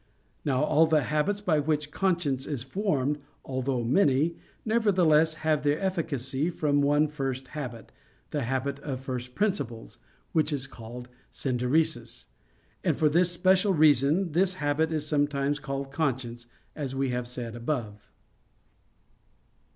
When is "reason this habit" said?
13.75-14.91